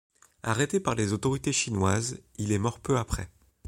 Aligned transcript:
Arrêté 0.41 0.79
par 0.79 0.95
les 0.95 1.13
autorités 1.13 1.51
chinoises, 1.53 2.23
il 2.39 2.51
est 2.53 2.57
mort 2.57 2.79
peu 2.79 2.97
après. 2.97 3.29